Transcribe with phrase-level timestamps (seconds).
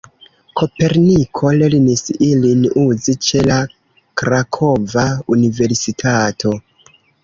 [0.61, 3.61] Koperniko lernis ilin uzi ĉe la
[4.25, 6.61] Krakova universitato.